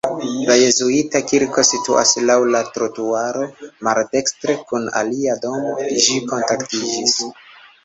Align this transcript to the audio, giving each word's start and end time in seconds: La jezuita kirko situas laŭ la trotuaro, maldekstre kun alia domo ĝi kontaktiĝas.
La 0.45 0.53
jezuita 0.59 1.19
kirko 1.31 1.63
situas 1.71 2.13
laŭ 2.29 2.37
la 2.55 2.61
trotuaro, 2.79 3.45
maldekstre 3.89 4.57
kun 4.73 4.89
alia 5.03 5.39
domo 5.47 5.77
ĝi 6.09 6.19
kontaktiĝas. 6.35 7.17